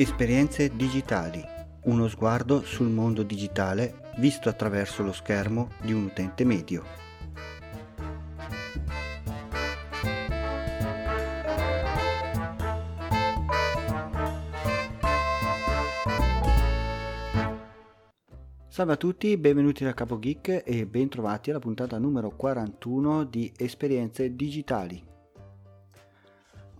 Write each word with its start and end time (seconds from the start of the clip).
Esperienze 0.00 0.76
digitali. 0.76 1.44
Uno 1.86 2.06
sguardo 2.06 2.62
sul 2.62 2.86
mondo 2.86 3.24
digitale 3.24 4.12
visto 4.18 4.48
attraverso 4.48 5.02
lo 5.02 5.10
schermo 5.10 5.70
di 5.82 5.92
un 5.92 6.04
utente 6.04 6.44
medio. 6.44 6.84
Salve 18.68 18.92
a 18.92 18.96
tutti, 18.96 19.36
benvenuti 19.36 19.82
da 19.82 19.94
Capo 19.94 20.20
Geek 20.20 20.62
e 20.64 20.86
bentrovati 20.86 21.50
alla 21.50 21.58
puntata 21.58 21.98
numero 21.98 22.30
41 22.30 23.24
di 23.24 23.52
Esperienze 23.56 24.36
digitali. 24.36 25.16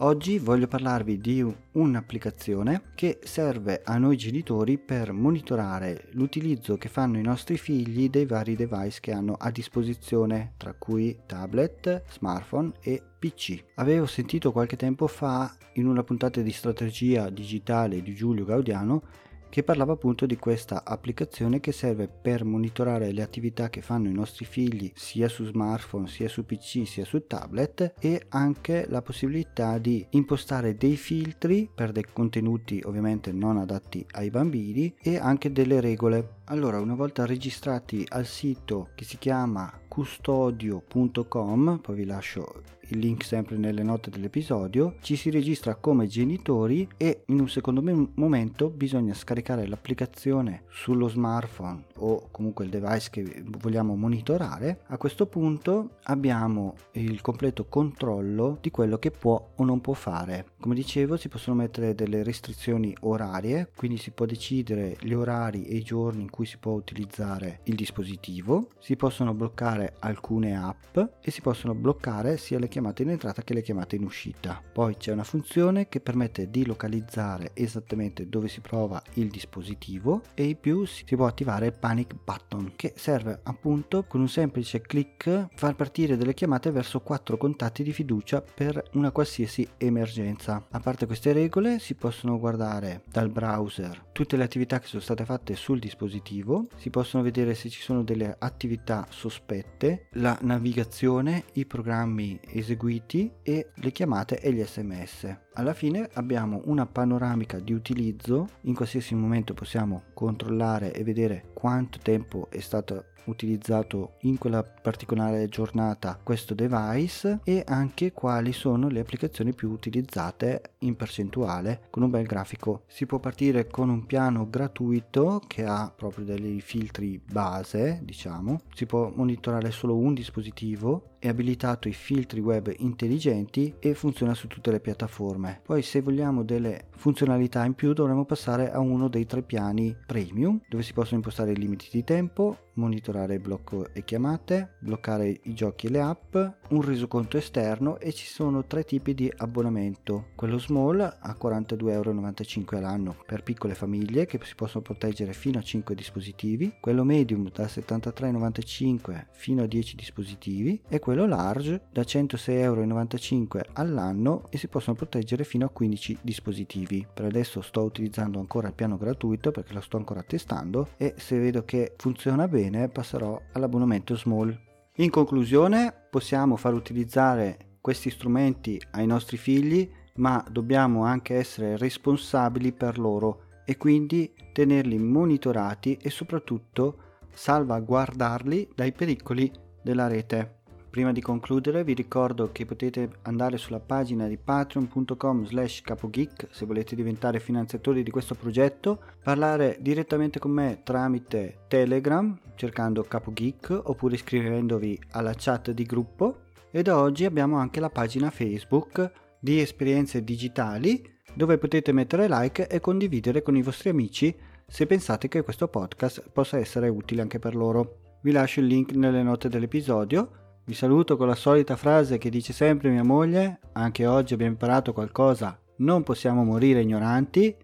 Oggi 0.00 0.38
voglio 0.38 0.66
parlarvi 0.66 1.16
di 1.16 1.42
un'applicazione 1.72 2.90
che 2.94 3.18
serve 3.22 3.80
a 3.82 3.96
noi 3.96 4.18
genitori 4.18 4.76
per 4.76 5.12
monitorare 5.12 6.08
l'utilizzo 6.10 6.76
che 6.76 6.90
fanno 6.90 7.16
i 7.16 7.22
nostri 7.22 7.56
figli 7.56 8.10
dei 8.10 8.26
vari 8.26 8.56
device 8.56 8.98
che 9.00 9.12
hanno 9.12 9.36
a 9.38 9.50
disposizione, 9.50 10.52
tra 10.58 10.74
cui 10.74 11.20
tablet, 11.24 12.02
smartphone 12.10 12.72
e 12.82 13.02
PC. 13.18 13.64
Avevo 13.76 14.04
sentito 14.04 14.52
qualche 14.52 14.76
tempo 14.76 15.06
fa 15.06 15.56
in 15.76 15.86
una 15.86 16.02
puntata 16.02 16.42
di 16.42 16.52
strategia 16.52 17.30
digitale 17.30 18.02
di 18.02 18.14
Giulio 18.14 18.44
Gaudiano 18.44 19.02
che 19.48 19.62
parlava 19.62 19.94
appunto 19.94 20.26
di 20.26 20.36
questa 20.36 20.84
applicazione 20.84 21.60
che 21.60 21.72
serve 21.72 22.08
per 22.08 22.44
monitorare 22.44 23.12
le 23.12 23.22
attività 23.22 23.70
che 23.70 23.82
fanno 23.82 24.08
i 24.08 24.12
nostri 24.12 24.44
figli 24.44 24.90
sia 24.94 25.28
su 25.28 25.44
smartphone, 25.44 26.08
sia 26.08 26.28
su 26.28 26.44
PC, 26.44 26.86
sia 26.86 27.04
su 27.04 27.26
tablet 27.26 27.94
e 27.98 28.26
anche 28.28 28.86
la 28.88 29.02
possibilità 29.02 29.78
di 29.78 30.06
impostare 30.10 30.76
dei 30.76 30.96
filtri 30.96 31.68
per 31.72 31.92
dei 31.92 32.04
contenuti 32.12 32.82
ovviamente 32.84 33.32
non 33.32 33.56
adatti 33.56 34.04
ai 34.12 34.30
bambini 34.30 34.94
e 35.00 35.16
anche 35.16 35.52
delle 35.52 35.80
regole. 35.80 36.34
Allora, 36.46 36.78
una 36.80 36.94
volta 36.94 37.26
registrati 37.26 38.04
al 38.08 38.26
sito 38.26 38.90
che 38.94 39.04
si 39.04 39.18
chiama 39.18 39.72
custodio.com, 39.88 41.78
poi 41.82 41.96
vi 41.96 42.04
lascio 42.04 42.62
il 42.88 42.98
link 42.98 43.24
sempre 43.24 43.56
nelle 43.56 43.82
note 43.82 44.10
dell'episodio, 44.10 44.96
ci 45.00 45.16
si 45.16 45.30
registra 45.30 45.74
come 45.74 46.06
genitori 46.06 46.88
e 46.96 47.22
in 47.26 47.40
un 47.40 47.48
secondo 47.48 47.82
momento 48.14 48.70
bisogna 48.70 49.14
scaricare 49.14 49.66
l'applicazione 49.66 50.64
sullo 50.68 51.08
smartphone 51.08 51.84
o 51.96 52.28
comunque 52.30 52.64
il 52.64 52.70
device 52.70 53.10
che 53.10 53.42
vogliamo 53.44 53.96
monitorare. 53.96 54.80
A 54.86 54.96
questo 54.96 55.26
punto 55.26 55.96
abbiamo 56.04 56.74
il 56.92 57.20
completo 57.20 57.66
controllo 57.66 58.58
di 58.60 58.70
quello 58.70 58.98
che 58.98 59.10
può 59.10 59.52
o 59.56 59.64
non 59.64 59.80
può 59.80 59.94
fare. 59.94 60.52
Come 60.60 60.74
dicevo 60.74 61.16
si 61.16 61.28
possono 61.28 61.56
mettere 61.56 61.94
delle 61.94 62.22
restrizioni 62.22 62.94
orarie, 63.00 63.70
quindi 63.74 63.96
si 63.96 64.10
può 64.10 64.26
decidere 64.26 64.96
gli 65.00 65.12
orari 65.12 65.64
e 65.64 65.76
i 65.76 65.82
giorni 65.82 66.22
in 66.22 66.30
cui 66.30 66.46
si 66.46 66.58
può 66.58 66.72
utilizzare 66.72 67.60
il 67.64 67.74
dispositivo, 67.74 68.70
si 68.78 68.96
possono 68.96 69.34
bloccare 69.34 69.94
alcune 70.00 70.56
app 70.56 70.98
e 71.20 71.30
si 71.30 71.40
possono 71.40 71.74
bloccare 71.74 72.36
sia 72.36 72.58
le 72.58 72.68
chiamate 72.76 73.04
in 73.04 73.08
entrata 73.08 73.40
che 73.40 73.54
le 73.54 73.62
chiamate 73.62 73.96
in 73.96 74.04
uscita. 74.04 74.62
Poi 74.70 74.98
c'è 74.98 75.10
una 75.10 75.24
funzione 75.24 75.88
che 75.88 76.00
permette 76.00 76.50
di 76.50 76.66
localizzare 76.66 77.52
esattamente 77.54 78.28
dove 78.28 78.48
si 78.48 78.60
trova 78.60 79.02
il 79.14 79.28
dispositivo 79.28 80.20
e 80.34 80.44
in 80.44 80.60
più 80.60 80.84
si 80.84 81.02
può 81.16 81.24
attivare 81.24 81.68
il 81.68 81.72
panic 81.72 82.14
button 82.22 82.72
che 82.76 82.92
serve 82.94 83.40
appunto 83.44 84.04
con 84.04 84.20
un 84.20 84.28
semplice 84.28 84.82
clic 84.82 85.48
far 85.54 85.74
partire 85.74 86.18
delle 86.18 86.34
chiamate 86.34 86.70
verso 86.70 87.00
quattro 87.00 87.38
contatti 87.38 87.82
di 87.82 87.94
fiducia 87.94 88.42
per 88.42 88.90
una 88.92 89.10
qualsiasi 89.10 89.66
emergenza. 89.78 90.66
A 90.70 90.78
parte 90.78 91.06
queste 91.06 91.32
regole 91.32 91.78
si 91.78 91.94
possono 91.94 92.38
guardare 92.38 93.04
dal 93.08 93.30
browser 93.30 94.04
tutte 94.16 94.38
le 94.38 94.44
attività 94.44 94.78
che 94.80 94.86
sono 94.86 95.02
state 95.02 95.26
fatte 95.26 95.54
sul 95.56 95.78
dispositivo, 95.78 96.68
si 96.76 96.88
possono 96.88 97.22
vedere 97.22 97.54
se 97.54 97.68
ci 97.68 97.82
sono 97.82 98.02
delle 98.02 98.34
attività 98.38 99.06
sospette, 99.10 100.06
la 100.12 100.38
navigazione, 100.40 101.44
i 101.52 101.66
programmi 101.66 102.40
eseguiti 102.40 102.65
eseguiti 102.66 103.32
e 103.42 103.70
le 103.74 103.92
chiamate 103.92 104.40
e 104.40 104.52
gli 104.52 104.64
sms. 104.64 105.45
Alla 105.58 105.72
fine 105.72 106.10
abbiamo 106.12 106.60
una 106.66 106.84
panoramica 106.84 107.58
di 107.58 107.72
utilizzo, 107.72 108.46
in 108.62 108.74
qualsiasi 108.74 109.14
momento 109.14 109.54
possiamo 109.54 110.02
controllare 110.12 110.92
e 110.92 111.02
vedere 111.02 111.44
quanto 111.54 111.98
tempo 112.02 112.48
è 112.50 112.60
stato 112.60 113.06
utilizzato 113.26 114.14
in 114.20 114.38
quella 114.38 114.62
particolare 114.62 115.48
giornata 115.48 116.18
questo 116.22 116.54
device 116.54 117.40
e 117.44 117.64
anche 117.66 118.12
quali 118.12 118.52
sono 118.52 118.88
le 118.88 119.00
applicazioni 119.00 119.54
più 119.54 119.70
utilizzate 119.70 120.74
in 120.80 120.96
percentuale 120.96 121.82
con 121.90 122.02
un 122.02 122.10
bel 122.10 122.26
grafico. 122.26 122.82
Si 122.86 123.06
può 123.06 123.18
partire 123.18 123.66
con 123.66 123.88
un 123.88 124.06
piano 124.06 124.48
gratuito 124.48 125.42
che 125.46 125.64
ha 125.64 125.92
proprio 125.94 126.24
dei 126.24 126.60
filtri 126.60 127.20
base, 127.20 128.00
diciamo. 128.02 128.60
Si 128.74 128.86
può 128.86 129.12
monitorare 129.14 129.70
solo 129.70 129.96
un 129.96 130.14
dispositivo, 130.14 131.14
è 131.18 131.28
abilitato 131.28 131.88
i 131.88 131.92
filtri 131.92 132.40
web 132.40 132.72
intelligenti 132.78 133.74
e 133.78 133.94
funziona 133.94 134.34
su 134.34 134.46
tutte 134.46 134.70
le 134.70 134.80
piattaforme. 134.80 135.45
Poi 135.54 135.82
se 135.82 136.00
vogliamo 136.00 136.42
delle 136.42 136.86
funzionalità 136.96 137.64
in 137.64 137.74
più 137.74 137.92
dovremo 137.92 138.24
passare 138.24 138.70
a 138.70 138.80
uno 138.80 139.08
dei 139.08 139.26
tre 139.26 139.42
piani 139.42 139.96
premium 140.06 140.60
dove 140.68 140.82
si 140.82 140.92
possono 140.92 141.16
impostare 141.16 141.52
i 141.52 141.56
limiti 141.56 141.88
di 141.90 142.04
tempo, 142.04 142.65
monitorare 142.76 143.38
blocco 143.38 143.92
e 143.92 144.04
chiamate, 144.04 144.76
bloccare 144.78 145.40
i 145.42 145.54
giochi 145.54 145.86
e 145.86 145.90
le 145.90 146.00
app, 146.00 146.36
un 146.70 146.82
resoconto 146.82 147.36
esterno 147.36 147.98
e 147.98 148.12
ci 148.12 148.26
sono 148.26 148.64
tre 148.64 148.84
tipi 148.84 149.14
di 149.14 149.32
abbonamento. 149.36 150.28
Quello 150.34 150.58
small 150.58 151.00
a 151.00 151.36
42,95€ 151.40 152.76
all'anno 152.76 153.16
per 153.26 153.42
piccole 153.42 153.74
famiglie 153.74 154.26
che 154.26 154.38
si 154.42 154.54
possono 154.54 154.82
proteggere 154.82 155.32
fino 155.32 155.58
a 155.58 155.62
5 155.62 155.94
dispositivi, 155.94 156.74
quello 156.80 157.04
medium 157.04 157.50
da 157.52 157.64
73,95€ 157.64 159.26
fino 159.32 159.62
a 159.62 159.66
10 159.66 159.96
dispositivi 159.96 160.80
e 160.88 160.98
quello 160.98 161.26
large 161.26 161.82
da 161.90 162.02
106,95€ 162.02 163.60
all'anno 163.72 164.44
e 164.50 164.58
si 164.58 164.68
possono 164.68 164.96
proteggere 164.96 165.44
fino 165.44 165.66
a 165.66 165.70
15 165.70 166.18
dispositivi. 166.22 167.06
Per 167.12 167.24
adesso 167.24 167.60
sto 167.60 167.82
utilizzando 167.82 168.38
ancora 168.38 168.68
il 168.68 168.74
piano 168.74 168.96
gratuito 168.96 169.50
perché 169.50 169.72
lo 169.72 169.80
sto 169.80 169.96
ancora 169.96 170.22
testando 170.22 170.90
e 170.96 171.14
se 171.16 171.38
vedo 171.38 171.64
che 171.64 171.94
funziona 171.96 172.48
bene 172.70 172.88
passerò 172.88 173.40
all'abbonamento 173.52 174.16
small. 174.16 174.56
In 174.96 175.10
conclusione 175.10 175.92
possiamo 176.10 176.56
far 176.56 176.74
utilizzare 176.74 177.76
questi 177.80 178.10
strumenti 178.10 178.80
ai 178.92 179.06
nostri 179.06 179.36
figli 179.36 179.88
ma 180.16 180.44
dobbiamo 180.50 181.04
anche 181.04 181.34
essere 181.36 181.76
responsabili 181.76 182.72
per 182.72 182.98
loro 182.98 183.42
e 183.64 183.76
quindi 183.76 184.32
tenerli 184.52 184.98
monitorati 184.98 185.98
e 186.00 186.08
soprattutto 186.10 186.98
salvaguardarli 187.32 188.70
dai 188.74 188.92
pericoli 188.92 189.52
della 189.82 190.06
rete. 190.06 190.55
Prima 190.96 191.12
di 191.12 191.20
concludere 191.20 191.84
vi 191.84 191.92
ricordo 191.92 192.52
che 192.52 192.64
potete 192.64 193.18
andare 193.24 193.58
sulla 193.58 193.80
pagina 193.80 194.26
di 194.26 194.38
patreon.com 194.38 195.44
slash 195.44 195.82
capogeek 195.82 196.46
se 196.50 196.64
volete 196.64 196.94
diventare 196.94 197.38
finanziatori 197.38 198.02
di 198.02 198.10
questo 198.10 198.34
progetto, 198.34 199.02
parlare 199.22 199.76
direttamente 199.80 200.38
con 200.38 200.52
me 200.52 200.80
tramite 200.82 201.64
Telegram 201.68 202.34
cercando 202.54 203.02
capogeek 203.02 203.82
oppure 203.84 204.14
iscrivendovi 204.14 204.98
alla 205.10 205.34
chat 205.36 205.72
di 205.72 205.84
gruppo 205.84 206.44
e 206.70 206.80
da 206.80 206.98
oggi 206.98 207.26
abbiamo 207.26 207.58
anche 207.58 207.78
la 207.78 207.90
pagina 207.90 208.30
Facebook 208.30 209.12
di 209.38 209.60
esperienze 209.60 210.24
digitali 210.24 211.04
dove 211.34 211.58
potete 211.58 211.92
mettere 211.92 212.26
like 212.26 212.68
e 212.68 212.80
condividere 212.80 213.42
con 213.42 213.54
i 213.54 213.60
vostri 213.60 213.90
amici 213.90 214.34
se 214.66 214.86
pensate 214.86 215.28
che 215.28 215.42
questo 215.42 215.68
podcast 215.68 216.30
possa 216.32 216.56
essere 216.56 216.88
utile 216.88 217.20
anche 217.20 217.38
per 217.38 217.54
loro. 217.54 218.16
Vi 218.22 218.32
lascio 218.32 218.60
il 218.60 218.66
link 218.66 218.92
nelle 218.92 219.22
note 219.22 219.50
dell'episodio 219.50 220.44
vi 220.66 220.74
saluto 220.74 221.16
con 221.16 221.28
la 221.28 221.36
solita 221.36 221.76
frase 221.76 222.18
che 222.18 222.28
dice 222.28 222.52
sempre 222.52 222.90
mia 222.90 223.04
moglie, 223.04 223.60
anche 223.74 224.04
oggi 224.04 224.34
abbiamo 224.34 224.50
imparato 224.50 224.92
qualcosa, 224.92 225.56
non 225.76 226.02
possiamo 226.02 226.42
morire 226.42 226.80
ignoranti. 226.80 227.54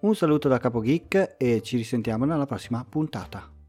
Un 0.00 0.14
saluto 0.14 0.46
da 0.48 0.58
Capo 0.58 0.80
Geek 0.80 1.36
e 1.38 1.62
ci 1.62 1.78
risentiamo 1.78 2.26
nella 2.26 2.44
prossima 2.44 2.84
puntata. 2.86 3.59